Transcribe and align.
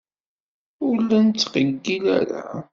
Ur 0.87 0.95
la 1.07 1.19
nettqeggil 1.25 2.03
ara. 2.19 2.43